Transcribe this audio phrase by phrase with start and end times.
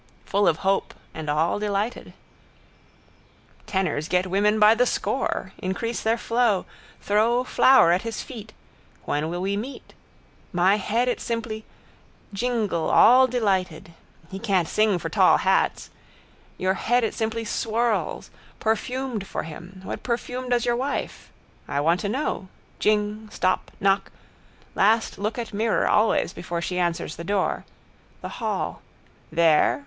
[0.25, 2.13] —Full of hope and all delighted...
[3.67, 5.53] Tenors get women by the score.
[5.59, 6.65] Increase their flow.
[7.01, 8.51] Throw flower at his feet.
[9.05, 9.93] When will we meet?
[10.51, 11.65] My head it simply.
[12.33, 13.93] Jingle all delighted.
[14.31, 15.91] He can't sing for tall hats.
[16.57, 18.31] Your head it simply swurls.
[18.59, 19.81] Perfumed for him.
[19.83, 21.29] What perfume does your wife?
[21.67, 22.47] I want to know.
[22.79, 23.29] Jing.
[23.31, 23.69] Stop.
[23.79, 24.11] Knock.
[24.73, 27.65] Last look at mirror always before she answers the door.
[28.21, 28.81] The hall.
[29.31, 29.79] There?